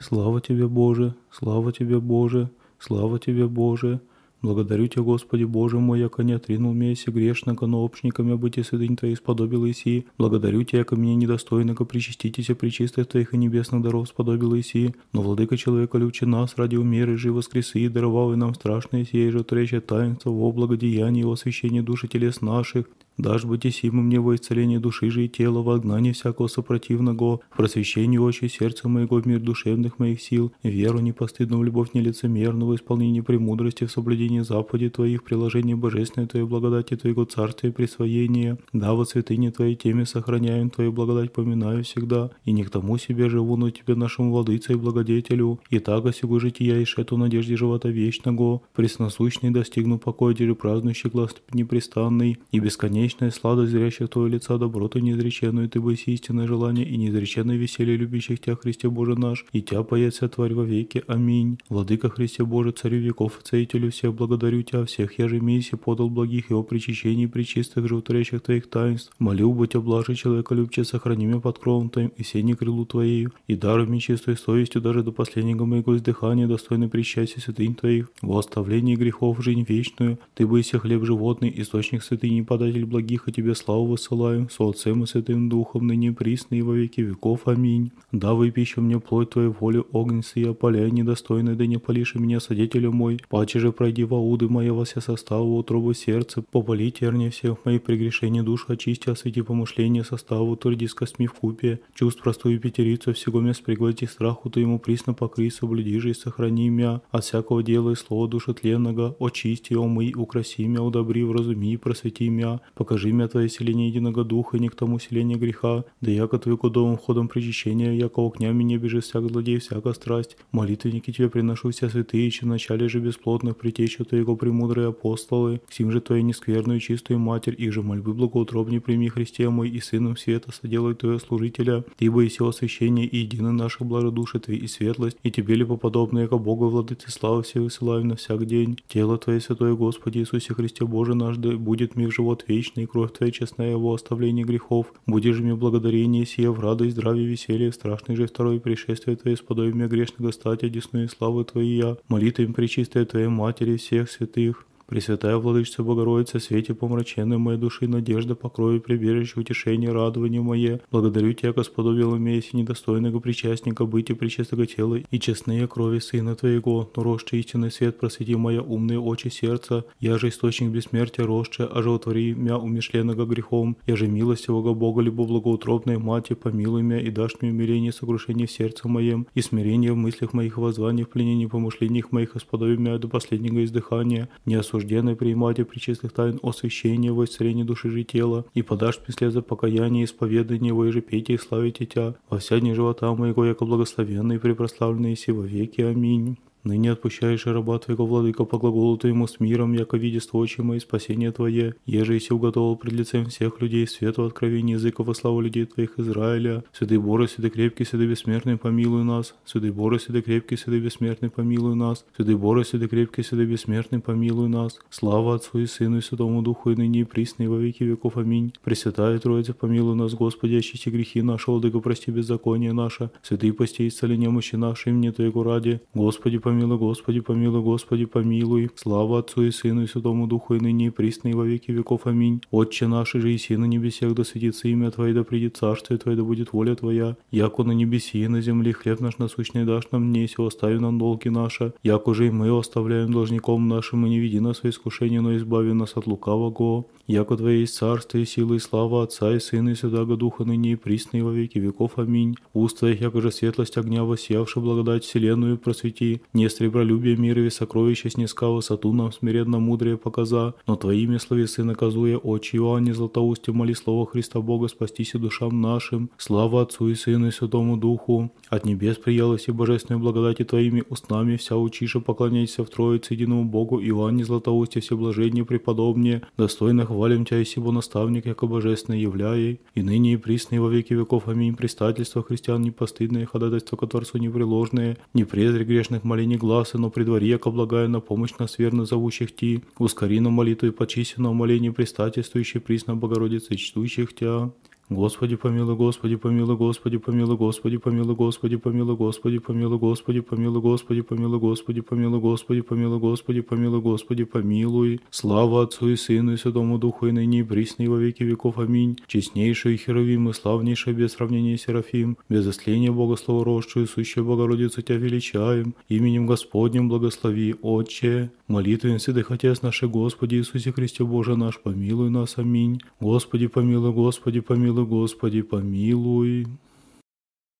Слава 0.00 0.40
Тебе, 0.40 0.68
Боже, 0.68 1.14
слава 1.32 1.72
Тебе, 1.72 1.98
Боже, 1.98 2.50
слава 2.78 3.18
Тебе, 3.18 3.48
Боже. 3.48 4.00
Благодарю 4.40 4.86
Тебя, 4.86 5.02
Господи 5.02 5.42
Боже 5.42 5.80
мой, 5.80 5.98
яко 5.98 6.22
не 6.22 6.34
отринул 6.34 6.72
меня 6.72 6.94
си 6.94 7.10
грешника, 7.10 7.66
но 7.66 7.84
общниками 7.84 8.34
быть 8.34 8.58
и 8.58 8.62
святынь 8.62 8.96
Твоих 8.96 9.18
сподобил 9.18 9.68
Иси. 9.68 10.06
Благодарю 10.16 10.62
Тебя, 10.62 10.78
яко 10.78 10.94
меня 10.94 11.16
недостойного 11.16 11.84
причаститесь 11.84 12.46
причистых 12.46 13.08
Твоих 13.08 13.34
и 13.34 13.36
небесных 13.36 13.82
даров 13.82 14.06
сподобил 14.06 14.54
Иси. 14.54 14.94
Но 15.12 15.22
владыка 15.22 15.56
человека 15.56 15.98
любче 15.98 16.26
нас 16.26 16.54
ради 16.56 16.76
умеры 16.76 17.16
жив 17.16 17.34
воскресы 17.34 17.80
и 17.80 17.88
даровал 17.88 18.32
и 18.32 18.36
нам 18.36 18.54
страшное 18.54 19.04
сие 19.04 19.32
же 19.32 19.42
треща 19.42 19.80
таинство 19.80 20.30
во 20.30 20.52
благодеяние 20.52 21.24
и 21.24 21.32
освящение 21.32 21.82
души 21.82 22.06
телес 22.06 22.40
наших, 22.40 22.88
Дашь 23.18 23.42
симым 23.42 24.06
мне 24.06 24.20
во 24.20 24.36
исцеление 24.36 24.78
души 24.78 25.10
же 25.10 25.24
и 25.24 25.28
тела, 25.28 25.60
в 25.60 25.70
огнании 25.70 26.12
всякого 26.12 26.46
сопротивного, 26.46 27.40
в 27.50 27.56
просвещении 27.56 28.16
очи 28.16 28.46
сердца 28.46 28.88
моего 28.88 29.20
в 29.20 29.26
мир 29.26 29.40
душевных 29.40 29.98
моих 29.98 30.22
сил, 30.22 30.52
веру 30.62 31.00
непостыдную, 31.00 31.64
любовь 31.64 31.94
нелицемерную, 31.94 32.70
в 32.70 32.76
исполнении 32.76 33.20
премудрости, 33.20 33.86
в 33.86 33.90
соблюдении 33.90 34.40
заповедей 34.40 34.90
Твоих, 34.90 35.24
приложении 35.24 35.74
божественной 35.74 36.28
Твоей 36.28 36.46
благодати 36.46 36.94
Твоего 36.94 37.24
царствия 37.24 37.70
и 37.70 37.72
присвоения. 37.72 38.56
Да, 38.72 38.94
во 38.94 39.04
святыне 39.04 39.50
Твоей 39.50 39.74
теме 39.74 40.06
сохраняем 40.06 40.70
Твою 40.70 40.92
благодать, 40.92 41.32
поминаю 41.32 41.82
всегда, 41.82 42.30
и 42.44 42.52
не 42.52 42.62
к 42.62 42.70
тому 42.70 42.98
себе 42.98 43.28
живу, 43.28 43.56
но 43.56 43.70
Тебе 43.70 43.96
нашему 43.96 44.30
владыце 44.30 44.74
и 44.74 44.76
благодетелю. 44.76 45.58
И 45.70 45.80
так 45.80 46.06
осего 46.06 46.38
жития 46.38 46.78
и 46.78 46.84
шету 46.84 47.16
надежде 47.16 47.56
живота 47.56 47.88
вечного, 47.88 48.62
пресносущный 48.76 49.50
достигну 49.50 49.98
покоя, 49.98 50.28
празднующий 50.54 51.10
глаз 51.10 51.34
непрестанный 51.52 52.38
и 52.52 52.60
бесконечный 52.60 53.07
бесконечная 53.08 53.30
сладость 53.30 53.72
зрящих 53.72 54.10
Твоего 54.10 54.28
лица, 54.28 54.58
доброту 54.58 54.98
неизреченную 54.98 55.68
Ты 55.68 55.80
бойся 55.80 56.10
истинное 56.10 56.46
желание 56.46 56.86
и 56.86 56.96
неизреченное 56.96 57.56
веселье 57.56 57.96
любящих 57.96 58.40
Тебя, 58.40 58.56
Христе 58.56 58.90
Боже 58.90 59.18
наш, 59.18 59.46
и 59.52 59.62
Тебя 59.62 59.82
поется 59.82 60.28
Тварь 60.28 60.52
во 60.52 60.64
веки. 60.64 61.02
Аминь. 61.06 61.58
Владыка 61.68 62.10
Христе 62.10 62.44
Боже, 62.44 62.72
Царю 62.72 62.98
веков 62.98 63.40
и 63.40 63.48
Целителю 63.48 63.90
всех, 63.90 64.14
благодарю 64.14 64.62
Тебя 64.62 64.84
всех, 64.84 65.18
я 65.18 65.28
же 65.28 65.40
Месси 65.40 65.76
подал 65.76 66.10
благих 66.10 66.50
Его 66.50 66.62
причащений, 66.62 67.28
причистых 67.28 67.88
животворящих 67.88 68.42
Твоих 68.42 68.68
таинств. 68.68 69.12
Молю, 69.18 69.52
будь 69.52 69.74
облажи 69.74 70.14
человека 70.14 70.54
любче, 70.54 70.84
сохрани 70.84 71.26
меня 71.26 71.40
под 71.40 71.58
кровом 71.58 71.88
Твоим 71.88 72.12
и 72.16 72.22
сени 72.22 72.52
крылу 72.52 72.84
Твоею, 72.84 73.32
и 73.46 73.56
даруй 73.56 73.86
мне 73.86 74.00
чистой 74.00 74.36
совестью 74.36 74.82
даже 74.82 75.02
до 75.02 75.12
последнего 75.12 75.64
моего 75.64 75.96
издыхания, 75.96 76.46
достойный 76.46 76.88
причастия 76.88 77.40
святынь 77.40 77.74
Твоих, 77.74 78.10
во 78.20 78.38
оставлении 78.38 78.96
грехов 78.96 79.42
жизнь 79.42 79.64
вечную, 79.66 80.18
Ты 80.34 80.46
бойся 80.46 80.78
хлеб 80.78 81.04
животный, 81.04 81.52
источник 81.56 82.02
святыни, 82.02 82.42
податель 82.42 82.84
благих, 82.84 82.97
и 83.00 83.32
Тебе 83.32 83.54
славу 83.54 83.86
высылаем, 83.86 84.48
со 84.50 84.68
Отцем 84.68 85.04
и 85.04 85.06
Святым 85.06 85.48
Духом, 85.48 85.86
ныне 85.86 86.12
присно 86.12 86.54
и 86.54 86.62
во 86.62 86.74
веки 86.74 87.00
веков. 87.00 87.46
Аминь. 87.46 87.92
Да 88.12 88.34
выпищу 88.34 88.80
мне 88.80 88.98
плоть 89.00 89.30
Твоей 89.30 89.48
воли, 89.48 89.84
огненцы 89.92 90.40
и 90.40 90.48
опаляй, 90.48 90.90
недостойный, 90.90 91.54
да 91.54 91.66
не 91.66 91.78
полишь 91.78 92.14
меня, 92.14 92.40
содетелю 92.40 92.92
мой. 92.92 93.20
Паче 93.28 93.60
же 93.60 93.72
пройди 93.72 94.04
во 94.04 94.20
уды 94.20 94.48
моя 94.48 94.72
во 94.72 94.84
все 94.84 95.00
составу, 95.00 95.56
утробу 95.56 95.94
сердца, 95.94 96.42
попали 96.42 96.90
терни 96.90 97.28
всех 97.28 97.64
моих 97.64 97.82
прегрешений 97.82 98.42
душ, 98.42 98.66
очисти, 98.68 99.10
освети 99.10 99.42
помышления 99.42 100.02
составу, 100.02 100.56
тверди 100.56 100.86
с 100.86 100.94
костьми 100.94 101.26
в 101.26 101.34
купе, 101.34 101.80
чувств 101.94 102.22
простую 102.22 102.60
пятерицу, 102.60 103.12
всего 103.12 103.40
меня 103.40 103.54
спряглади 103.54 104.06
страху, 104.06 104.50
Ты 104.50 104.60
ему 104.60 104.78
присно 104.78 105.14
покрый, 105.14 105.50
соблюди 105.50 105.98
же 105.98 106.10
и 106.10 106.14
сохрани 106.14 106.68
меня 106.68 107.00
от 107.10 107.24
всякого 107.24 107.62
дела 107.62 107.90
и 107.90 107.94
слова 107.94 108.28
душетленного, 108.28 109.16
очисти, 109.18 109.74
омый, 109.74 110.14
украси 110.16 110.66
меня, 110.66 110.82
удобри, 110.82 111.22
вразуми, 111.22 111.76
просвети 111.76 112.28
меня, 112.28 112.60
покажи 112.88 113.12
мне 113.12 113.28
Твое 113.28 113.50
селение 113.50 113.88
единого 113.88 114.24
духа, 114.24 114.56
и 114.56 114.60
не 114.60 114.68
к 114.68 114.74
тому 114.74 114.98
селения 114.98 115.36
греха, 115.36 115.84
да 116.00 116.10
яко 116.10 116.38
Твою 116.38 116.56
кодовым 116.56 116.96
ходом 116.96 117.28
причащения, 117.28 117.92
яко 117.92 118.20
окнями 118.20 118.62
не 118.62 118.78
бежит 118.78 119.04
всяк 119.04 119.28
злодей, 119.28 119.58
всяка 119.58 119.92
страсть. 119.92 120.38
Молитвенники 120.52 121.12
Тебе 121.12 121.28
приношу 121.28 121.70
все 121.70 121.90
святые, 121.90 122.30
чем 122.30 122.48
вначале 122.48 122.88
же 122.88 123.00
бесплотных 123.00 123.58
притечу 123.58 124.06
Твоего 124.06 124.36
премудрые 124.36 124.88
апостолы, 124.88 125.60
к 125.68 125.72
сим 125.74 125.92
же 125.92 126.00
Твою 126.00 126.22
нескверную 126.22 126.80
чистую 126.80 127.18
Матерь, 127.18 127.54
их 127.58 127.74
же 127.74 127.82
мольбы 127.82 128.14
благоутробней 128.14 128.80
прими 128.80 129.10
Христе 129.10 129.50
мой, 129.50 129.68
и 129.68 129.80
Сыном 129.80 130.16
Света 130.16 130.50
соделай 130.50 130.94
Твое 130.94 131.18
служителя, 131.18 131.84
ибо 131.98 132.24
и 132.24 132.28
все 132.28 132.48
освящение 132.48 133.06
и 133.06 133.18
едино 133.18 133.52
наших 133.52 133.82
благодуши 133.86 134.38
Твои 134.38 134.56
и 134.56 134.66
светлость, 134.66 135.18
и 135.22 135.30
Тебе 135.30 135.56
ли 135.56 135.64
поподобно, 135.64 136.20
яко 136.20 136.38
Бога 136.38 136.64
владыцы 136.64 137.10
славы 137.10 137.42
все 137.42 137.60
высылаем 137.60 138.08
на 138.08 138.16
всяк 138.16 138.46
день. 138.46 138.78
Тело 138.88 139.18
Твое 139.18 139.40
святое 139.42 139.74
Господи 139.74 140.18
Иисусе 140.20 140.54
Христе 140.54 140.86
Боже 140.86 141.14
наш, 141.14 141.36
да 141.36 141.50
будет 141.50 141.94
ми 141.94 142.06
в 142.06 142.14
живот 142.14 142.44
вечный, 142.48 142.77
кровь 142.86 143.12
Твоя 143.12 143.32
честная 143.32 143.76
во 143.76 143.94
оставлении 143.94 144.44
грехов. 144.44 144.92
Будешь 145.06 145.36
же 145.36 145.42
мне 145.42 145.54
благодарение 145.56 146.24
сие 146.24 146.52
в 146.52 146.60
радость, 146.60 146.92
здравие, 146.92 147.26
веселье, 147.26 147.72
страшный 147.72 148.14
же 148.14 148.26
второе 148.26 148.60
пришествие 148.60 149.16
Твое, 149.16 149.36
сподоби 149.36 149.72
меня 149.72 149.88
грешного 149.88 150.30
стать, 150.30 150.62
одесную 150.62 151.08
славы 151.08 151.44
Твоей 151.44 151.78
я. 151.78 151.96
Молитвами 152.08 152.52
причистая 152.52 153.04
Твоей 153.04 153.28
Матери 153.28 153.76
всех 153.76 154.10
святых. 154.10 154.67
Пресвятая 154.88 155.36
Владычица 155.36 155.82
Богородица, 155.82 156.40
свете 156.40 156.72
помраченной 156.72 157.36
моей 157.36 157.58
души, 157.58 157.86
надежда, 157.86 158.34
покрой, 158.34 158.80
прибежище, 158.80 159.38
утешение, 159.38 159.92
радование 159.92 160.40
мое. 160.40 160.80
Благодарю 160.90 161.34
Тебя, 161.34 161.52
Господовила 161.52 162.16
Месси, 162.16 162.56
недостойного 162.56 163.20
причастника, 163.20 163.84
быть 163.84 164.08
и 164.08 164.14
причестного 164.14 164.64
тела, 164.64 165.00
и 165.10 165.20
честные 165.20 165.68
крови 165.68 165.98
Сына 165.98 166.34
Твоего, 166.36 166.90
но 166.96 167.02
росший 167.02 167.40
истинный 167.40 167.70
свет, 167.70 168.00
просвети 168.00 168.34
моя 168.34 168.62
умные 168.62 168.98
очи 168.98 169.28
сердца, 169.28 169.84
я 170.00 170.16
же 170.16 170.30
источник 170.30 170.70
бессмертия 170.70 171.26
же 171.26 171.90
утвори 171.90 172.32
мя 172.32 172.56
умешленного 172.56 173.26
грехом, 173.26 173.76
я 173.86 173.94
же 173.94 174.06
милостивого 174.06 174.72
Бога, 174.72 175.02
либо 175.02 175.26
благоутробной 175.26 175.98
Мати, 175.98 176.32
помилуй 176.32 176.80
меня 176.80 177.00
и 177.00 177.10
дашь 177.10 177.34
мне 177.42 177.50
умиление 177.50 177.92
сокрушение 177.92 178.46
в 178.46 178.52
сердце 178.52 178.88
моем, 178.88 179.26
и 179.34 179.42
смирение 179.42 179.92
в 179.92 179.96
мыслях 179.96 180.32
моих 180.32 180.56
и 180.56 180.60
воззвание 180.60 181.04
в 181.04 181.10
пленении 181.10 181.44
помышлениях 181.44 182.10
моих, 182.10 182.32
Господови 182.32 182.78
меня 182.78 182.96
до 182.96 183.08
последнего 183.08 183.62
издыхания, 183.62 184.30
не 184.46 184.54
осужденный 184.78 185.16
принимать 185.16 185.56
причистых 185.68 186.12
тайн 186.12 186.38
освящения 186.42 187.12
во 187.12 187.24
исцеление 187.24 187.64
души 187.64 187.90
же 187.90 188.04
тела, 188.04 188.44
и 188.54 188.62
подашь 188.62 189.00
мне 189.06 189.30
за 189.30 189.42
покаяние, 189.42 190.04
исповедание 190.04 190.72
во 190.72 190.90
же 190.90 191.00
пейте 191.00 191.34
и 191.34 191.38
славите 191.38 191.84
Тя, 191.84 192.14
во 192.30 192.38
вся 192.38 192.60
дни 192.60 192.74
живота 192.74 193.12
моего, 193.14 193.44
яко 193.44 193.64
благословенный 193.64 194.36
и 194.36 194.38
препрославленный 194.38 195.16
си 195.16 195.32
во 195.32 195.42
веки. 195.42 195.82
Аминь. 195.82 196.38
Ныне 196.68 196.92
отпущаешь 196.92 197.46
и 197.46 197.50
раба 197.50 197.78
Твоего, 197.78 198.04
Владыка, 198.04 198.44
по 198.44 198.58
глаголу 198.58 198.98
Твоему 198.98 199.26
с 199.26 199.40
миром, 199.40 199.72
яко 199.72 199.96
видество 199.96 200.36
очи 200.36 200.60
и 200.60 200.80
спасение 200.80 201.32
Твое, 201.32 201.76
еже 201.86 202.18
и 202.18 202.32
уготовил 202.32 202.76
пред 202.76 202.92
лицем 202.92 203.24
всех 203.24 203.62
людей 203.62 203.86
свету 203.86 204.24
откровения 204.24 204.74
языков 204.74 205.06
во 205.06 205.14
славу 205.14 205.40
людей 205.40 205.64
Твоих 205.64 205.98
Израиля. 205.98 206.64
Святый 206.72 206.98
Боже, 206.98 207.26
святый 207.28 207.48
крепкий, 207.48 207.86
святый 207.86 208.06
бессмертный, 208.06 208.58
помилуй 208.58 209.02
нас. 209.02 209.34
Святый 209.46 209.70
Боже, 209.70 209.98
святый 209.98 210.20
крепкий, 210.20 210.56
святый 210.56 210.80
бессмертный, 210.80 211.30
помилуй 211.30 211.74
нас. 211.74 212.04
Святый 212.14 212.36
Боже, 212.36 212.64
святый 212.64 212.88
крепкий, 212.88 213.22
святый 213.22 213.46
бессмертный, 213.46 214.00
помилуй 214.00 214.50
нас. 214.50 214.78
Слава 214.90 215.36
Отцу 215.36 215.60
и 215.60 215.66
Сыну 215.66 215.96
и 215.96 216.02
Святому 216.02 216.42
Духу, 216.42 216.72
и 216.72 216.76
ныне 216.76 217.00
и 217.00 217.04
присно, 217.04 217.44
и 217.44 217.46
во 217.46 217.56
веки 217.56 217.82
веков. 217.82 218.18
Аминь. 218.18 218.52
Пресвятая 218.62 219.18
Троица, 219.18 219.54
помилуй 219.54 219.96
нас, 219.96 220.12
Господи, 220.12 220.56
очисти 220.56 220.90
грехи 220.90 221.22
наши, 221.22 221.50
Владыка, 221.50 221.80
прости 221.80 222.10
беззаконие 222.10 222.74
наше. 222.74 223.10
Святые 223.22 223.54
пости 223.54 223.88
исцели 223.88 224.18
немощи 224.18 224.56
наши, 224.56 224.90
мне 224.90 225.12
Твоего 225.12 225.42
ради. 225.42 225.80
Господи, 225.94 226.36
помилуй, 226.36 226.57
Господи, 226.66 227.20
помилуй, 227.20 227.62
Господи, 227.62 228.04
помилуй. 228.04 228.70
Слава 228.74 229.20
Отцу 229.20 229.42
и 229.42 229.50
Сыну 229.50 229.82
и 229.82 229.86
Святому 229.86 230.26
Духу, 230.26 230.54
и 230.54 230.60
ныне 230.60 230.86
и 230.86 230.90
присно, 230.90 231.28
и 231.28 231.34
во 231.34 231.44
веки 231.44 231.70
веков. 231.70 232.06
Аминь. 232.06 232.42
Отче 232.50 232.86
наш, 232.86 233.12
же 233.12 233.32
и 233.32 233.56
на 233.56 233.64
небесех, 233.64 234.14
да 234.14 234.24
светится 234.24 234.68
имя 234.68 234.90
Твое, 234.90 235.14
да 235.14 235.24
придет 235.24 235.56
царствие 235.56 235.98
Твое, 235.98 236.16
да 236.16 236.24
будет 236.24 236.52
воля 236.52 236.74
Твоя, 236.74 237.16
яко 237.30 237.62
на 237.62 237.72
небеси 237.72 238.22
и 238.22 238.28
на 238.28 238.40
земле 238.40 238.72
хлеб 238.72 239.00
наш 239.00 239.18
насущный 239.18 239.64
дашь 239.64 239.90
нам 239.92 240.08
днесь, 240.08 240.34
и 240.38 240.42
остави 240.42 240.78
нам 240.78 240.98
долги 240.98 241.28
наши, 241.28 241.72
яко 241.82 242.14
же 242.14 242.26
и 242.26 242.30
мы 242.30 242.56
оставляем 242.56 243.12
должником 243.12 243.68
нашим, 243.68 244.06
и 244.06 244.10
не 244.10 244.18
веди 244.18 244.40
нас 244.40 244.62
во 244.62 244.70
искушение, 244.70 245.20
но 245.20 245.36
избави 245.36 245.72
нас 245.72 245.96
от 245.96 246.06
лукавого. 246.06 246.86
Яко 247.06 247.36
Твое 247.36 247.60
есть 247.60 247.74
царство 247.74 248.18
и 248.18 248.24
сила 248.24 248.54
и 248.54 248.58
слава 248.58 249.02
Отца 249.02 249.34
и 249.34 249.40
Сына 249.40 249.70
и 249.70 249.74
Святаго 249.74 250.16
Духа, 250.16 250.44
ныне 250.44 250.72
и 250.72 250.76
присно, 250.76 251.16
и 251.16 251.22
во 251.22 251.32
веки 251.32 251.58
веков. 251.58 251.92
Аминь. 251.96 252.36
Уст 252.52 252.78
Твоих, 252.78 253.00
яко 253.00 253.20
же 253.20 253.32
светлость 253.32 253.78
огня, 253.78 254.04
воссиявши 254.04 254.60
благодать 254.60 255.04
вселенную, 255.04 255.56
просвети, 255.56 256.20
не 256.38 256.48
сребролюбие 256.48 257.16
мира 257.16 257.44
и 257.44 257.50
сокровища 257.50 258.08
снеска 258.10 258.48
высоту 258.48 258.92
нам 258.92 259.10
смиренно 259.12 259.58
мудрее 259.58 259.96
показа, 259.96 260.54
но 260.68 260.76
Твоими 260.76 261.18
словесы 261.18 261.64
наказуя 261.64 262.16
очи 262.16 262.56
Иоанне 262.56 262.94
Златоусте 262.94 263.50
моли 263.50 263.72
слово 263.74 264.06
Христа 264.06 264.40
Бога 264.40 264.68
спастися 264.68 265.18
душам 265.18 265.60
нашим. 265.60 266.10
Слава 266.16 266.62
Отцу 266.62 266.88
и 266.90 266.94
Сыну 266.94 267.26
и 267.26 267.30
Святому 267.32 267.76
Духу. 267.76 268.30
От 268.50 268.64
небес 268.64 268.96
приялась 268.98 269.48
и 269.48 269.52
божественной 269.52 269.98
благодати 269.98 270.44
Твоими 270.44 270.84
устнами 270.88 271.36
вся 271.36 271.56
учиша 271.56 271.98
поклоняйся 272.00 272.62
в 272.62 272.70
Троице 272.70 273.14
единому 273.14 273.44
Богу 273.44 273.80
Иоанне 273.80 274.24
Златоусте 274.24 274.78
все 274.80 274.96
блажение 274.96 275.44
преподобнее, 275.44 276.22
достойно 276.36 276.86
хвалим 276.86 277.24
Тя 277.24 277.38
и 277.40 277.44
сего 277.44 277.72
наставник, 277.72 278.26
яко 278.26 278.46
божественное 278.46 279.00
являй, 279.00 279.60
и 279.74 279.82
ныне 279.82 280.12
и 280.12 280.16
присно 280.16 280.54
и 280.54 280.58
во 280.58 280.68
веки 280.68 280.94
веков. 280.94 281.26
Аминь. 281.26 281.56
Предстательство 281.56 282.22
христиан 282.22 282.62
непостыдное, 282.62 283.26
ходатайство 283.26 283.76
к 283.76 283.86
Творцу 283.88 284.18
непреложное, 284.18 284.96
не 285.14 285.24
презри 285.24 285.64
грешных 285.64 286.04
молений 286.04 286.27
глаза, 286.36 286.78
но 286.78 286.90
при 286.90 287.04
дворе, 287.04 287.26
яко 287.26 287.50
благая 287.50 287.88
на 287.88 288.00
помощь 288.00 288.38
нас 288.38 288.58
верно 288.58 288.84
зовущих 288.84 289.34
Ти, 289.34 289.60
ускори 289.78 290.20
на 290.20 290.30
молитву 290.30 290.68
и 290.68 290.70
почисти 290.70 291.20
на 291.20 291.30
умоление 291.30 291.72
предстательствующей 291.72 292.60
присно 292.60 292.96
Богородицы, 292.96 293.56
чтущих 293.56 294.14
Тя. 294.14 294.50
Господи 294.90 295.36
помилуй, 295.36 295.76
Господи 295.76 296.16
помилуй, 296.16 296.56
Господи 296.56 296.96
помилуй, 296.96 297.36
Господи 297.36 297.76
помилуй, 297.76 298.16
Господи 298.16 298.56
помилуй, 298.56 298.96
Господи 298.96 299.38
помилуй, 299.38 299.78
Господи 299.78 300.20
помилуй, 300.20 300.60
Господи 300.60 301.00
помилуй, 301.02 301.40
Господи 301.40 301.80
помилуй, 301.80 302.20
Господи 302.20 302.60
помилуй, 302.62 302.98
Господи 302.98 303.40
помилуй, 303.42 303.80
Господи 303.80 304.24
помилуй. 304.24 305.00
Слава 305.10 305.62
Отцу 305.64 305.90
и 305.90 305.96
Сыну 305.96 306.32
и 306.32 306.36
Святому 306.36 306.78
Духу 306.78 307.06
и 307.06 307.12
ныне 307.12 307.40
и 307.40 307.86
во 307.86 307.98
веки 307.98 308.22
веков. 308.22 308.58
Аминь. 308.58 308.96
Честнейший 309.06 309.76
Херовим 309.76 310.30
и 310.30 310.32
славнейший 310.32 310.94
без 310.94 311.12
сравнения 311.12 311.58
Серафим, 311.58 312.16
без 312.30 312.46
осления 312.46 312.90
Бога 312.90 313.16
словорожчую, 313.16 313.86
сущую 313.86 314.24
Богородицу 314.24 314.80
Тебя 314.80 314.96
величаем, 314.96 315.74
именем 315.88 316.26
Господним 316.26 316.88
благослови, 316.88 317.54
Отче. 317.60 318.30
Молитвен 318.46 318.98
святых 318.98 319.30
Отец 319.30 319.60
наши 319.60 319.86
Господи 319.86 320.36
Иисусе 320.36 320.72
Христе 320.72 321.04
Боже 321.04 321.36
наш, 321.36 321.60
помилуй 321.60 322.08
нас. 322.08 322.38
Аминь. 322.38 322.80
Господи 323.00 323.48
помилуй, 323.48 323.92
Господи 323.92 324.40
помилуй, 324.40 324.77
Господи 324.84 325.42
помилуй. 325.42 326.46